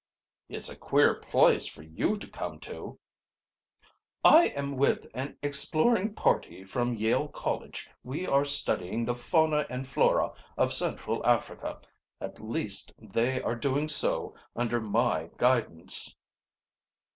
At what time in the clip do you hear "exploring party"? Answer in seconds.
5.43-6.63